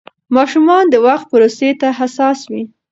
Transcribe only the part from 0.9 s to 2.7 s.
وخت پروسې ته حساس وي.